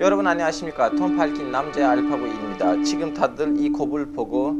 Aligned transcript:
여러분 0.00 0.28
안녕하십니까? 0.28 0.90
톰 0.90 1.16
팔킨 1.16 1.50
남자 1.50 1.90
알파고입니다. 1.90 2.84
지금 2.84 3.12
다들 3.12 3.58
이 3.58 3.72
컵을 3.72 4.12
보고 4.12 4.54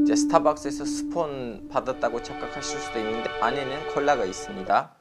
이제 0.00 0.16
스타벅스에서 0.16 0.86
스폰 0.86 1.68
받았다고 1.68 2.22
착각하실 2.22 2.80
수도 2.80 2.98
있는데 2.98 3.28
안에는 3.42 3.92
콜라가 3.92 4.24
있습니다. 4.24 4.94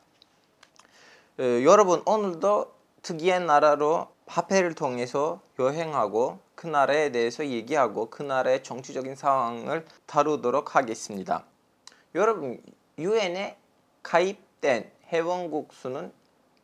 어, 1.39 1.43
여러분 1.63 2.01
오늘도 2.05 2.73
특이한 3.03 3.45
나라로 3.45 4.09
화폐를 4.25 4.75
통해서 4.75 5.39
여행하고 5.57 6.39
그 6.55 6.67
나라에 6.67 7.13
대해서 7.13 7.47
얘기하고 7.47 8.09
그 8.09 8.21
나라의 8.21 8.63
정치적인 8.63 9.15
상황을 9.15 9.85
다루도록 10.07 10.75
하겠습니다. 10.75 11.45
여러분 12.15 12.61
유엔에 12.97 13.55
가입된 14.03 14.91
회원국 15.07 15.71
수는 15.71 16.11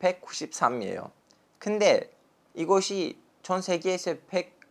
193이에요. 0.00 1.10
근데 1.58 2.10
이것이 2.56 3.18
전 3.42 3.62
세계에서 3.62 4.16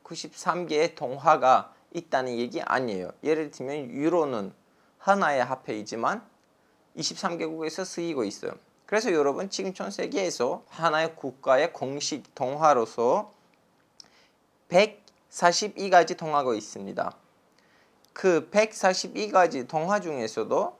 193개의 0.03 0.95
동화가 0.95 1.73
있다는 1.93 2.37
얘기 2.37 2.61
아니에요. 2.61 3.11
예를 3.23 3.51
들면 3.51 3.91
유로는 3.91 4.51
하나의 4.97 5.45
화폐이지만 5.45 6.27
23개국에서 6.97 7.85
쓰이고 7.85 8.23
있어요. 8.23 8.53
그래서 8.87 9.13
여러분 9.13 9.49
지금 9.49 9.73
전 9.73 9.91
세계에서 9.91 10.63
하나의 10.67 11.15
국가의 11.15 11.73
공식 11.73 12.33
동화로서 12.33 13.31
142가지 14.69 16.17
동화가 16.17 16.55
있습니다. 16.55 17.15
그 18.13 18.49
142가지 18.49 19.67
동화 19.67 19.99
중에서도 19.99 20.77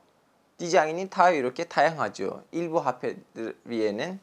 디자인이 0.58 1.10
다 1.10 1.30
이렇게 1.30 1.66
다양하죠. 1.66 2.44
일부 2.52 2.80
화폐들 2.80 3.58
위에는 3.66 4.20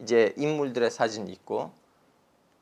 이제 0.00 0.32
인물들의 0.36 0.90
사진이 0.90 1.32
있고 1.32 1.72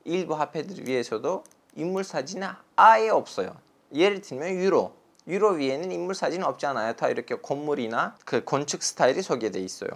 일부 0.09 0.35
화폐들 0.35 0.89
위에서도 0.89 1.45
인물 1.77 2.03
사진은 2.03 2.49
아예 2.77 3.09
없어요. 3.11 3.55
예를 3.95 4.21
들면 4.21 4.51
유로. 4.57 4.93
유로 5.27 5.51
위에는 5.51 5.93
인물 5.93 6.15
사진은 6.15 6.47
없잖아요. 6.47 6.95
다 6.95 7.09
이렇게 7.09 7.37
건물이나 7.37 8.17
그 8.25 8.43
건축 8.45 8.83
스타일이 8.83 9.23
소개돼 9.23 9.61
있어요. 9.61 9.91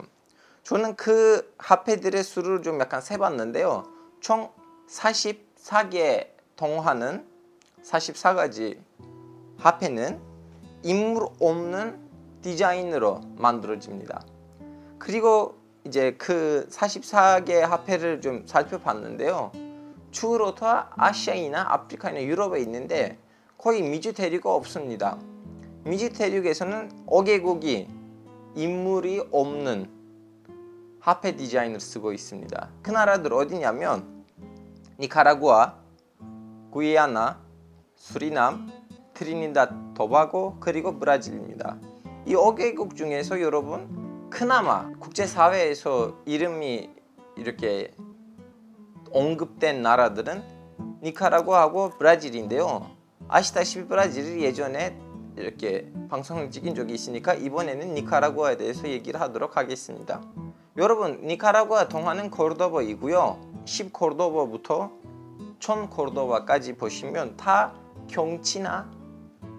저는 0.62 0.94
그 0.96 1.52
화폐들의 1.58 2.22
수를 2.22 2.62
좀 2.62 2.78
약간 2.80 3.00
세봤는데요. 3.00 3.84
총 4.20 4.50
44개 4.88 6.28
동화는 6.56 7.26
44가지 7.82 8.78
화폐는 9.58 10.20
인물 10.82 11.26
없는 11.40 11.98
디자인으로 12.42 13.20
만들어집니다. 13.36 14.22
그리고 14.98 15.56
이제 15.84 16.14
그 16.18 16.68
44개 16.70 17.60
화폐를 17.60 18.20
좀 18.20 18.46
살펴봤는데요. 18.46 19.71
주로 20.12 20.54
다 20.54 20.92
아시아이나 20.96 21.72
아프리카나 21.72 22.22
유럽에 22.22 22.60
있는데 22.60 23.18
거의 23.58 23.82
미주 23.82 24.12
대륙가 24.12 24.54
없습니다. 24.54 25.18
미주 25.84 26.12
대륙에서는 26.12 27.06
5개국이 27.06 27.88
인물이 28.54 29.28
없는 29.32 29.90
화폐 31.00 31.34
디자인을 31.34 31.80
쓰고 31.80 32.12
있습니다. 32.12 32.70
그 32.82 32.90
나라들 32.92 33.32
어디냐면 33.32 34.24
니카라구아, 35.00 35.74
구이아나, 36.70 37.40
수리남, 37.96 38.70
트리니다 39.14 39.94
토바고 39.94 40.58
그리고 40.60 40.98
브라질입니다. 40.98 41.78
이 42.26 42.34
5개국 42.34 42.96
중에서 42.96 43.40
여러분 43.40 44.28
그나마 44.30 44.90
국제사회에서 44.98 46.18
이름이 46.26 46.90
이렇게 47.36 47.90
언급된 49.12 49.82
나라들은 49.82 50.42
니카라구아하고 51.02 51.90
브라질인데요. 51.98 52.90
아시다시피 53.28 53.86
브라질이 53.86 54.42
예전에 54.42 54.98
이렇게 55.36 55.90
방송을 56.08 56.50
찍은 56.50 56.74
적이 56.74 56.94
있으니까 56.94 57.34
이번에는 57.34 57.94
니카라구아에 57.94 58.56
대해서 58.56 58.88
얘기를 58.88 59.20
하도록 59.20 59.56
하겠습니다. 59.56 60.22
여러분 60.76 61.26
니카라구아 61.26 61.88
동화는 61.88 62.30
코르도바이고요. 62.30 63.62
10 63.64 63.92
코르도바부터 63.92 64.90
1000 65.58 65.90
코르도바까지 65.90 66.74
보시면 66.74 67.36
다 67.36 67.72
경치나 68.08 68.90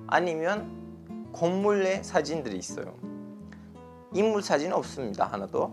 아니면 0.08 1.32
건물의 1.34 2.04
사진들이 2.04 2.58
있어요. 2.58 2.94
인물 4.14 4.44
사진 4.44 4.72
없습니다. 4.74 5.26
하나도. 5.26 5.72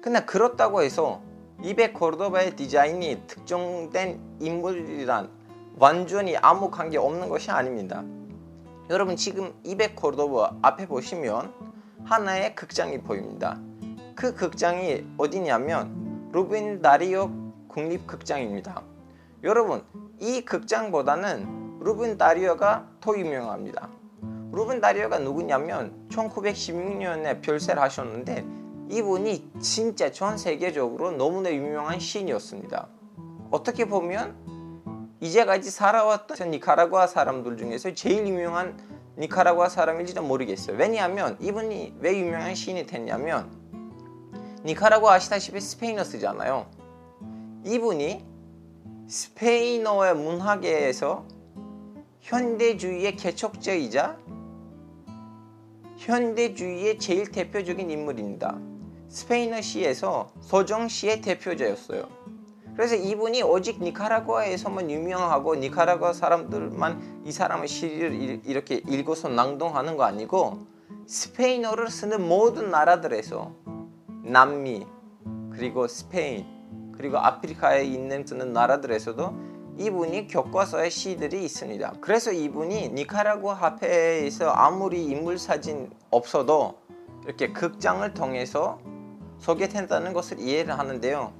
근데 0.00 0.24
그렇다고 0.24 0.82
해서 0.82 1.22
200코르도바의 1.62 2.56
디자인이 2.56 3.26
특정된 3.26 4.20
인물이란 4.40 5.30
완전히 5.76 6.36
아무 6.36 6.70
관계 6.70 6.98
없는 6.98 7.28
것이 7.28 7.50
아닙니다. 7.50 8.04
여러분 8.90 9.16
지금 9.16 9.52
200코르도바 9.64 10.58
앞에 10.62 10.86
보시면 10.86 11.52
하나의 12.04 12.54
극장이 12.54 12.98
보입니다. 13.00 13.58
그 14.14 14.34
극장이 14.34 15.06
어디냐면 15.16 16.30
루빈 16.32 16.82
다리오 16.82 17.30
국립극장입니다. 17.68 18.82
여러분 19.42 19.82
이 20.20 20.42
극장보다는 20.42 21.80
루빈 21.80 22.18
다리오가 22.18 22.88
더 23.00 23.18
유명합니다. 23.18 23.88
루빈 24.52 24.80
다리오가 24.80 25.18
누구냐면 25.18 26.08
1916년에 26.10 27.42
별세를 27.42 27.82
하셨는데 27.82 28.63
이분이 28.90 29.50
진짜 29.60 30.12
전 30.12 30.36
세계적으로 30.36 31.12
너무나 31.12 31.52
유명한 31.52 31.98
시인이었습니다. 31.98 32.88
어떻게 33.50 33.86
보면 33.86 34.36
이제까지 35.20 35.70
살아왔던 35.70 36.50
니카라구아 36.50 37.06
사람들 37.06 37.56
중에서 37.56 37.94
제일 37.94 38.26
유명한 38.26 38.78
니카라구아 39.16 39.68
사람일지도 39.68 40.22
모르겠어요. 40.22 40.76
왜냐하면 40.76 41.36
이분이 41.40 41.94
왜 42.00 42.18
유명한 42.18 42.54
시인이 42.54 42.86
됐냐면 42.86 43.50
니카라구아 44.64 45.14
아시다시피 45.14 45.60
스페인어 45.60 46.04
쓰잖아요. 46.04 46.66
이분이 47.64 48.24
스페인어의 49.08 50.16
문학계에서 50.16 51.26
현대주의의 52.20 53.16
개척자이자 53.16 54.18
현대주의의 55.96 56.98
제일 56.98 57.30
대표적인 57.30 57.90
인물입니다. 57.90 58.58
스페인어 59.08 59.60
시에서 59.60 60.28
서정 60.40 60.88
시의 60.88 61.20
대표자였어요. 61.20 62.24
그래서 62.74 62.96
이분이 62.96 63.42
오직 63.42 63.82
니카라구아에서만 63.82 64.90
유명하고 64.90 65.54
니카라구아 65.54 66.12
사람들만 66.12 67.22
이 67.24 67.30
사람의 67.30 67.68
시를 67.68 68.40
이렇게 68.44 68.82
읽어서 68.88 69.28
낭동하는 69.28 69.96
거 69.96 70.02
아니고 70.04 70.66
스페인어를 71.06 71.88
쓰는 71.88 72.26
모든 72.26 72.70
나라들에서 72.70 73.52
남미 74.24 74.86
그리고 75.52 75.86
스페인 75.86 76.46
그리고 76.96 77.18
아프리카에 77.18 77.84
있는 77.84 78.26
쓰는 78.26 78.52
나라들에서도 78.52 79.54
이분이 79.78 80.28
교과서에 80.28 80.88
시들이 80.88 81.44
있습니다. 81.44 81.94
그래서 82.00 82.32
이분이 82.32 82.90
니카라구아 82.90 83.54
화폐에서 83.54 84.50
아무리 84.50 85.04
인물 85.04 85.38
사진 85.38 85.90
없어도 86.10 86.78
이렇게 87.24 87.52
극장을 87.52 88.12
통해서 88.14 88.78
소개된다는 89.44 90.14
것을 90.14 90.40
이해를 90.40 90.78
하는데요. 90.78 91.34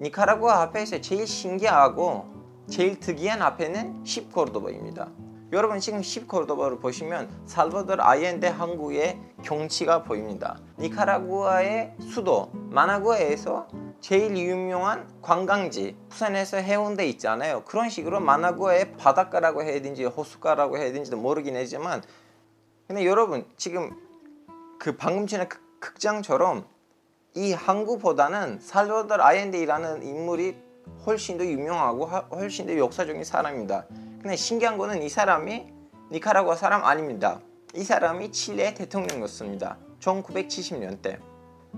니카라구아 0.00 0.62
화폐에서 0.62 1.00
제일 1.00 1.24
신기하고 1.24 2.26
제일 2.68 2.98
특이한 2.98 3.42
화폐는 3.42 4.02
10코르도바입니다. 4.02 5.12
여러분 5.52 5.78
지금 5.78 6.00
10코르도바를 6.00 6.80
보시면 6.80 7.30
살바도르 7.46 8.02
아이엔데 8.02 8.48
항구의 8.48 9.20
경치가 9.44 10.02
보입니다. 10.02 10.58
니카라구아의 10.80 11.94
수도 12.00 12.50
마나구아에서 12.70 13.68
제일 14.00 14.36
유명한 14.36 15.08
관광지 15.22 15.96
부산에서 16.08 16.56
해운대 16.56 17.06
있잖아요. 17.10 17.62
그런 17.66 17.88
식으로 17.88 18.18
마나구아의 18.18 18.96
바닷가라고 18.96 19.62
해야 19.62 19.74
되는지 19.74 20.04
호숫가라고 20.06 20.76
해야 20.76 20.86
되는지도 20.86 21.18
모르긴 21.18 21.54
하지만 21.54 22.02
근데 22.88 23.06
여러분 23.06 23.46
지금 23.56 23.96
그 24.80 24.96
방금 24.96 25.28
전에 25.28 25.48
극장처럼 25.78 26.73
이 27.36 27.52
항구보다는 27.52 28.60
살바도르 28.60 29.20
아이엔데이라는 29.20 30.04
인물이 30.04 30.56
훨씬 31.04 31.36
더 31.36 31.44
유명하고 31.44 32.06
훨씬 32.06 32.66
더 32.66 32.76
역사적인 32.76 33.24
사람입니다. 33.24 33.86
근데 34.22 34.36
신기한 34.36 34.78
거는 34.78 35.02
이 35.02 35.08
사람이 35.08 35.66
니카라구아 36.12 36.54
사람 36.54 36.84
아닙니다. 36.84 37.40
이 37.74 37.82
사람이 37.82 38.30
칠레 38.30 38.74
대통령이었습니다. 38.74 39.76
1970년대. 39.98 41.18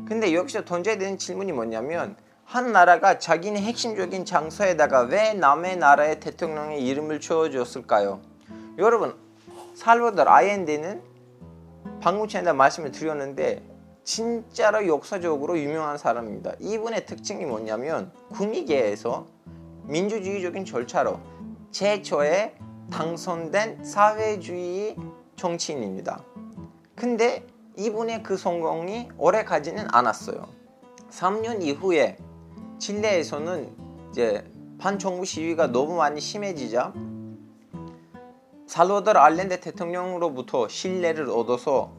근데 0.06 0.34
여기서 0.34 0.66
던져야 0.66 0.98
되는 0.98 1.16
질문이 1.16 1.52
뭐냐면 1.52 2.16
한 2.44 2.72
나라가 2.72 3.18
자기네 3.18 3.62
핵심적인 3.62 4.26
장소에다가 4.26 5.02
왜 5.02 5.32
남의 5.32 5.78
나라의 5.78 6.20
대통령의 6.20 6.86
이름을 6.86 7.18
지어줬을까요? 7.20 8.20
여러분 8.76 9.16
살바도르 9.74 10.28
아이엔데는 10.28 11.00
방금 12.02 12.28
전에 12.28 12.52
말씀을 12.52 12.92
드렸는데 12.92 13.75
진짜로 14.06 14.86
역사적으로 14.86 15.58
유명한 15.58 15.98
사람입니다. 15.98 16.52
이분의 16.60 17.06
특징이 17.06 17.44
뭐냐면 17.44 18.12
구미계에서 18.30 19.26
민주주의적인 19.82 20.64
절차로 20.64 21.18
최초의 21.72 22.54
당선된 22.92 23.84
사회주의 23.84 24.96
정치인입니다. 25.34 26.22
근데 26.94 27.44
이분의 27.76 28.22
그 28.22 28.36
성공이 28.36 29.08
오래 29.18 29.42
가지는 29.42 29.88
않았어요. 29.90 30.46
3년 31.10 31.62
이후에 31.64 32.16
칠레에서는 32.78 33.74
이제 34.10 34.48
반정부 34.78 35.24
시위가 35.24 35.72
너무 35.72 35.96
많이 35.96 36.20
심해지자 36.20 36.94
살로더 38.68 39.10
알렌데 39.10 39.58
대통령으로부터 39.58 40.68
신뢰를 40.68 41.28
얻어서 41.28 41.90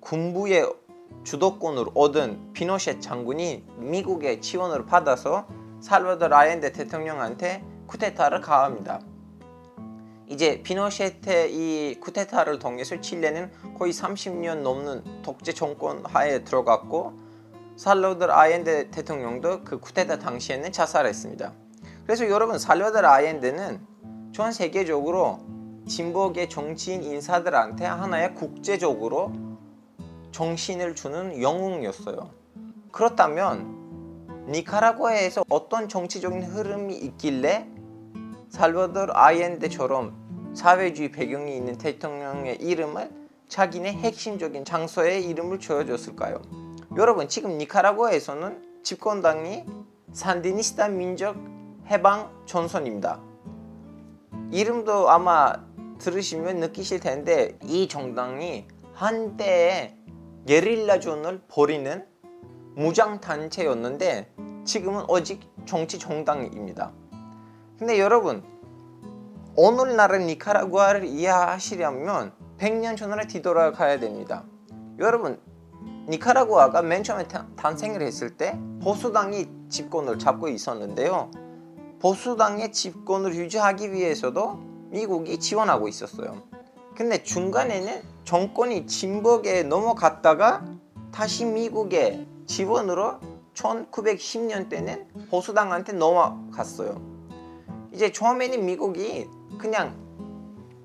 군부의 0.00 0.83
주도권을 1.24 1.86
얻은 1.94 2.52
피노셰 2.52 3.00
장군이 3.00 3.64
미국의 3.78 4.40
지원을 4.40 4.86
받아서 4.86 5.46
살로더 5.80 6.26
알렌데 6.26 6.72
대통령한테 6.72 7.64
쿠데타를 7.86 8.40
가합니다. 8.40 9.00
이제 10.26 10.62
피노셰트의 10.62 11.54
이 11.54 12.00
쿠데타를 12.00 12.58
통해서 12.58 13.00
칠레는 13.00 13.50
거의 13.78 13.92
30년 13.92 14.60
넘는 14.60 15.22
독재 15.22 15.52
정권 15.52 16.04
하에 16.06 16.44
들어갔고 16.44 17.12
살로더 17.76 18.30
아엔데 18.30 18.90
대통령도 18.90 19.64
그 19.64 19.80
쿠데타 19.80 20.18
당시에는 20.20 20.72
자살했습니다. 20.72 21.52
그래서 22.04 22.28
여러분 22.28 22.58
살로더 22.58 23.00
아엔데는 23.00 23.80
전 24.32 24.52
세계적으로 24.52 25.40
진보계 25.86 26.48
정치인 26.48 27.02
인사들한테 27.02 27.84
하나의 27.84 28.34
국제적으로 28.34 29.32
정신을 30.34 30.96
주는 30.96 31.40
영웅이었어요. 31.40 32.28
그렇다면 32.90 34.48
니카라과에서 34.48 35.44
어떤 35.48 35.88
정치적인 35.88 36.42
흐름이 36.42 36.92
있길래 36.96 37.68
살바도르 38.50 39.12
아이엔데처럼 39.14 40.52
사회주의 40.52 41.12
배경이 41.12 41.56
있는 41.56 41.78
대통령의 41.78 42.56
이름을 42.56 43.12
자기네 43.46 43.92
핵심적인 43.92 44.64
장소에 44.64 45.20
이름을 45.20 45.60
지어줬을까요? 45.60 46.42
여러분 46.96 47.28
지금 47.28 47.56
니카라과에서는 47.56 48.82
집권당이 48.82 49.64
산디니스타 50.12 50.88
민족 50.88 51.36
해방 51.86 52.28
전선입니다. 52.46 53.20
이름도 54.50 55.10
아마 55.10 55.54
들으시면 55.98 56.56
느끼실 56.56 56.98
텐데 56.98 57.56
이 57.62 57.86
정당이 57.86 58.66
한때에 58.94 59.96
게릴라전을 60.46 61.42
벌이는 61.48 62.06
무장 62.76 63.20
단체였는데 63.20 64.34
지금은 64.64 65.04
오직 65.08 65.40
정치 65.64 65.98
정당입니다. 65.98 66.92
근데 67.78 67.98
여러분 67.98 68.42
오늘날의 69.56 70.26
니카라구아를 70.26 71.04
이해하시려면 71.04 72.32
100년 72.58 72.96
전으로 72.96 73.26
뒤돌아가야 73.26 73.98
됩니다. 74.00 74.44
여러분 74.98 75.40
니카라구아가 76.08 76.82
맨 76.82 77.02
처음에 77.02 77.26
탄생을 77.56 78.02
했을 78.02 78.36
때 78.36 78.58
보수당이 78.82 79.48
집권을 79.70 80.18
잡고 80.18 80.48
있었는데요. 80.48 81.30
보수당의 82.00 82.72
집권을 82.72 83.34
유지하기 83.34 83.92
위해서도 83.92 84.58
미국이 84.90 85.38
지원하고 85.38 85.88
있었어요. 85.88 86.42
근데 86.94 87.22
중간에는 87.22 88.13
정권이 88.24 88.86
진복에 88.86 89.64
넘어갔다가 89.64 90.64
다시 91.12 91.44
미국의 91.44 92.26
지원으로 92.46 93.20
1910년 93.54 94.68
때는 94.68 95.06
보수당한테 95.30 95.92
넘어갔어요. 95.92 97.00
이제 97.92 98.10
처음에는 98.10 98.64
미국이 98.64 99.28
그냥 99.58 99.94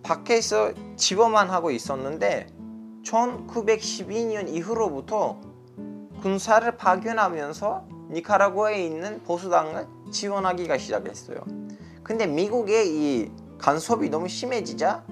밖에서 0.04 0.74
지원만 0.96 1.50
하고 1.50 1.72
있었는데 1.72 2.48
1912년 3.04 4.50
이후로부터 4.50 5.40
군사를 6.22 6.70
파견하면서 6.78 7.88
니카라구아에 8.12 8.84
있는 8.86 9.24
보수당을 9.24 9.88
지원하기가 10.12 10.78
시작했어요. 10.78 11.38
근데 12.04 12.28
미국의 12.28 12.90
이 12.90 13.32
간섭이 13.58 14.10
너무 14.10 14.28
심해지자 14.28 15.04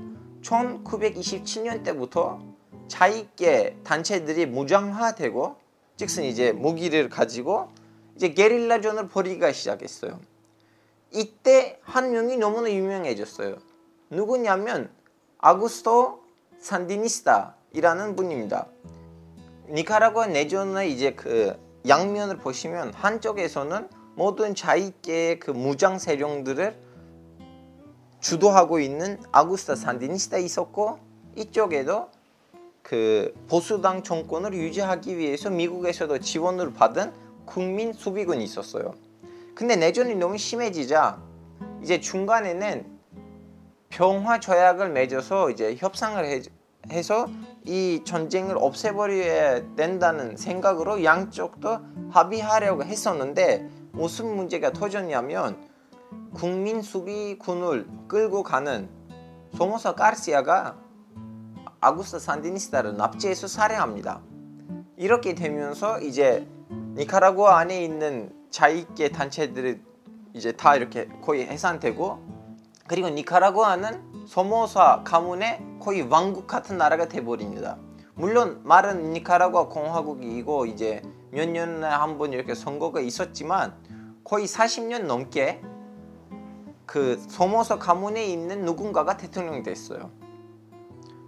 1927년 0.47 1.83
때부터 1.83 2.39
자익계 2.87 3.77
단체들이 3.83 4.45
무장화되고 4.45 5.55
즉슨 5.97 6.23
이제 6.23 6.51
무기를 6.51 7.09
가지고 7.09 7.69
이제 8.15 8.33
게릴라전을 8.33 9.09
벌이기가 9.09 9.51
시작했어요. 9.51 10.19
이때 11.11 11.79
한 11.83 12.11
명이 12.11 12.37
너무나 12.37 12.71
유명해졌어요. 12.71 13.57
누구냐면 14.09 14.89
아구스토 15.39 16.23
산디니스타이라는 16.59 18.15
분입니다. 18.15 18.67
니카라과 19.69 20.27
내전의 20.27 20.91
이제 20.93 21.13
그 21.13 21.57
양면을 21.87 22.37
보시면 22.37 22.93
한쪽에서는 22.93 23.89
모든 24.15 24.55
자익계의 24.55 25.39
그 25.39 25.51
무장 25.51 25.99
세력들을 25.99 26.86
주도하고 28.19 28.79
있는 28.79 29.19
아구스타 29.31 29.75
산디니스타 29.75 30.37
있었고 30.37 30.99
이쪽에도 31.35 32.09
그 32.81 33.33
보수당 33.47 34.03
정권을 34.03 34.53
유지하기 34.53 35.17
위해서 35.17 35.49
미국에서도 35.49 36.19
지원을 36.19 36.73
받은 36.73 37.11
국민 37.45 37.93
수비군이 37.93 38.43
있었어요. 38.43 38.93
근데 39.53 39.75
내전이 39.75 40.15
너무 40.15 40.37
심해지자 40.37 41.19
이제 41.81 41.99
중간에는 41.99 42.85
평화 43.89 44.39
조약을 44.39 44.89
맺어서 44.89 45.49
이제 45.49 45.75
협상을 45.77 46.23
해, 46.23 46.41
해서 46.91 47.27
이 47.63 48.01
전쟁을 48.05 48.55
없애버려야 48.57 49.75
된다는 49.75 50.37
생각으로 50.37 51.03
양쪽도 51.03 51.79
합의하려고 52.11 52.83
했었는데 52.83 53.67
무슨 53.91 54.35
문제가 54.35 54.71
터졌냐면 54.71 55.57
국민 56.33 56.81
수비군을 56.81 57.87
끌고 58.07 58.43
가는 58.43 58.89
소모사 59.55 59.93
까르시아가 59.95 60.77
아구스타 61.79 62.19
산디니스타를 62.19 62.97
납치해서 62.97 63.47
살해합니다. 63.47 64.21
이렇게 64.97 65.35
되면서 65.35 65.99
이제 66.01 66.47
니카라구아 66.95 67.57
안에 67.59 67.83
있는 67.83 68.31
자익계 68.49 69.09
단체들이 69.09 69.79
이제 70.33 70.51
다 70.51 70.75
이렇게 70.75 71.07
거의 71.21 71.45
해산되고 71.47 72.19
그리고 72.87 73.09
니카라구아는 73.09 74.25
소모사 74.27 75.01
가문의 75.03 75.61
거의 75.79 76.01
왕국 76.01 76.47
같은 76.47 76.77
나라가 76.77 77.07
돼버립니다. 77.07 77.77
물론 78.15 78.61
말은 78.63 79.13
니카라구아 79.13 79.67
공화국이고 79.67 80.65
이제 80.65 81.01
몇 81.31 81.47
년에 81.47 81.85
한 81.85 82.17
번 82.17 82.33
이렇게 82.33 82.55
선거가 82.55 82.99
있었지만 83.01 83.75
거의 84.23 84.45
40년 84.47 85.03
넘게 85.03 85.61
그 86.87 87.23
소모서 87.29 87.77
가문에 87.77 88.25
있는 88.25 88.65
누군가가 88.65 89.17
대통령이 89.17 89.61
됐어요. 89.61 90.09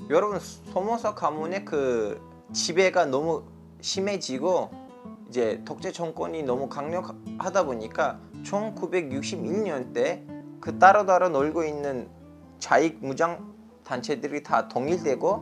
여러분 0.10 0.40
소모서 0.40 1.14
가문의 1.14 1.66
그 1.66 2.20
지배가 2.52 3.06
너무 3.06 3.44
심해지고 3.82 4.72
이제 5.28 5.62
독재 5.66 5.92
정권이 5.92 6.42
너무 6.42 6.68
강력하다 6.68 7.66
보니까 7.66 8.20
1961년 8.44 9.94
때 9.94 10.26
그 10.60 10.78
따로따로 10.78 11.30
놀고 11.30 11.64
있는 11.64 12.10
자익 12.60 12.98
무장 13.02 13.54
단체들이 13.86 14.44
다 14.44 14.68
동일되고 14.68 15.42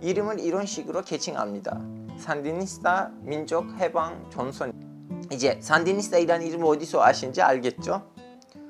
이름을 0.00 0.40
이런 0.40 0.66
식으로 0.66 1.02
개칭합니다. 1.02 1.80
산디니스타 2.16 3.12
민족 3.20 3.68
해방 3.78 4.24
전선 4.30 4.72
이제 5.30 5.58
산디니스타이라는 5.60 6.46
이름 6.46 6.64
어디서 6.64 7.02
아신지 7.02 7.42
알겠죠? 7.42 8.13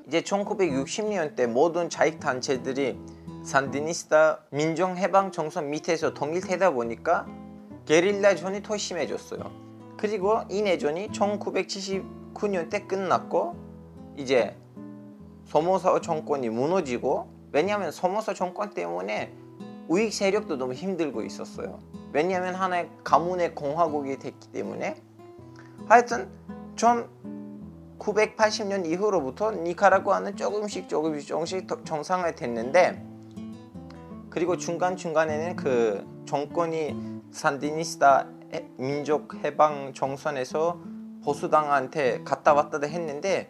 이제 0.07 0.21
1960년 0.21 1.35
대 1.35 1.47
모든 1.47 1.89
자익 1.89 2.19
단체들이 2.19 2.97
산디니스타 3.43 4.45
민족 4.51 4.97
해방 4.97 5.31
정선 5.31 5.69
밑에서 5.69 6.13
통일되다 6.13 6.71
보니까 6.71 7.27
게릴라전이 7.85 8.63
더 8.63 8.77
심해졌어요. 8.77 9.51
그리고 9.97 10.41
이 10.49 10.61
내전이 10.61 11.09
1979년 11.09 12.69
때 12.69 12.85
끝났고 12.85 13.55
이제 14.17 14.55
소모사 15.45 15.99
정권이 16.01 16.49
무너지고 16.49 17.29
왜냐하면 17.51 17.91
소모사 17.91 18.33
정권 18.33 18.71
때문에 18.71 19.33
우익 19.87 20.13
세력도 20.13 20.57
너무 20.57 20.73
힘들고 20.73 21.21
있었어요. 21.23 21.79
왜냐하면 22.11 22.55
하나의 22.55 22.89
가문의 23.03 23.53
공화국이 23.53 24.17
됐기 24.17 24.49
때문에 24.49 24.95
하여튼 25.87 26.29
1980년 27.99 28.85
이후로부터 28.85 29.51
니카라구아는 29.51 30.35
조금씩 30.35 30.89
조금씩 30.89 31.27
조금씩 31.27 31.67
정상화됐는데 31.85 33.05
그리고 34.29 34.57
중간중간에는 34.57 35.55
그 35.55 36.05
정권이 36.25 37.21
산디니스타 37.31 38.27
민족 38.77 39.35
해방 39.43 39.93
정선에서 39.93 40.79
보수당한테 41.23 42.23
갔다 42.23 42.53
왔다 42.53 42.79
했는데 42.85 43.49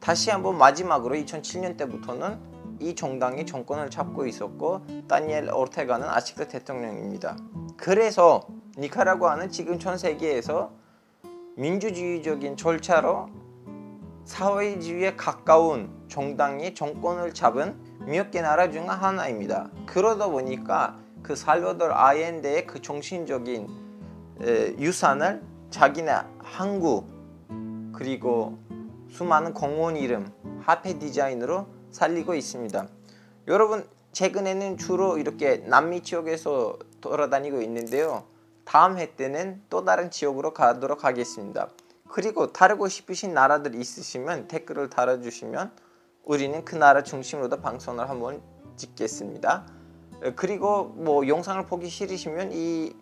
다시 0.00 0.30
한번 0.30 0.58
마지막으로 0.58 1.14
2007년 1.16 1.76
때부터는 1.76 2.38
이 2.80 2.94
정당이 2.94 3.46
정권을 3.46 3.90
잡고 3.90 4.26
있었고 4.26 4.82
다니엘 5.08 5.50
오르테가는 5.50 6.06
아직도 6.06 6.48
대통령입니다. 6.48 7.36
그래서 7.76 8.46
니카라구아는 8.78 9.50
지금 9.50 9.78
전 9.78 9.96
세계에서 9.96 10.70
민주주의적인 11.56 12.58
절차로 12.58 13.45
사회주의에 14.26 15.14
가까운 15.14 15.88
정당이 16.08 16.74
정권을 16.74 17.32
잡은 17.32 17.76
몇개 18.00 18.42
나라 18.42 18.70
중 18.70 18.90
하나입니다. 18.90 19.70
그러다 19.86 20.28
보니까 20.28 20.98
그 21.22 21.34
살바도르 21.36 21.92
아엔데의 21.94 22.66
그 22.66 22.82
정신적인 22.82 23.68
에, 24.42 24.76
유산을 24.78 25.42
자기네 25.70 26.12
항구 26.38 27.04
그리고 27.92 28.58
수많은 29.08 29.54
공원 29.54 29.96
이름, 29.96 30.30
화폐 30.60 30.98
디자인으로 30.98 31.66
살리고 31.92 32.34
있습니다. 32.34 32.88
여러분 33.46 33.88
최근에는 34.12 34.76
주로 34.76 35.18
이렇게 35.18 35.58
남미 35.58 36.02
지역에서 36.02 36.78
돌아다니고 37.00 37.62
있는데요. 37.62 38.24
다음 38.64 38.98
해 38.98 39.14
때는 39.14 39.62
또 39.70 39.84
다른 39.84 40.10
지역으로 40.10 40.52
가도록 40.52 41.04
하겠습니다. 41.04 41.68
그리고 42.08 42.52
다르고 42.52 42.88
싶으신 42.88 43.34
나라들 43.34 43.74
있으시면 43.74 44.48
댓글을 44.48 44.90
달아주시면 44.90 45.72
우리는 46.24 46.64
그 46.64 46.74
나라 46.74 47.02
중심으로도 47.02 47.60
방송을 47.60 48.08
한번 48.08 48.42
찍겠습니다. 48.76 49.66
그리고 50.34 50.84
뭐 50.84 51.26
영상을 51.26 51.66
보기 51.66 51.88
싫으시면 51.88 52.52
이 52.52 52.94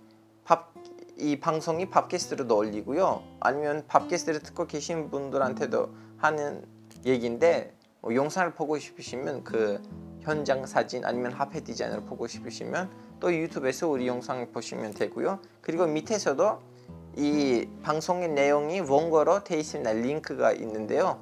밥, 0.44 0.74
이 1.16 1.38
방송이 1.38 1.88
팟캐스트로도 1.90 2.56
올리고요. 2.56 3.22
아니면 3.40 3.84
팟캐스트를 3.86 4.42
듣고 4.42 4.66
계신 4.66 5.10
분들한테도 5.10 5.90
하는 6.18 6.66
얘기인데 7.04 7.74
뭐 8.00 8.14
영상을 8.14 8.54
보고 8.54 8.78
싶으시면 8.78 9.44
그 9.44 9.80
현장 10.20 10.66
사진 10.66 11.04
아니면 11.04 11.32
화폐 11.32 11.60
디자인을 11.60 12.04
보고 12.04 12.26
싶으시면 12.26 12.90
또 13.20 13.34
유튜브에서 13.34 13.88
우리 13.88 14.06
영상을 14.06 14.50
보시면 14.52 14.92
되고요. 14.92 15.38
그리고 15.60 15.86
밑에서도 15.86 16.73
이 17.16 17.68
방송의 17.82 18.30
내용이 18.30 18.80
원고로 18.80 19.44
돼 19.44 19.58
있습니다. 19.58 19.92
링크가 19.92 20.52
있는데요. 20.52 21.20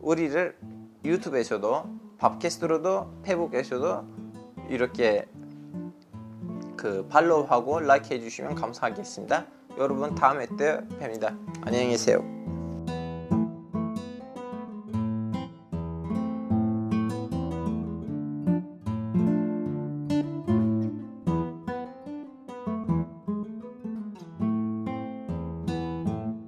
우리를 0.00 0.56
유튜브에서도 1.04 1.84
팟캐스트로도 2.18 3.22
페북에서도 3.22 4.04
이렇게 4.68 5.26
그 6.76 7.06
팔로우하고 7.08 7.80
라이크 7.80 8.14
해 8.14 8.20
주시면 8.20 8.54
감사하겠습니다. 8.54 9.46
여러분 9.78 10.14
다음에 10.14 10.46
또 10.46 10.56
뵙니다. 10.98 11.36
안녕히 11.62 11.88
계세요. 11.88 12.39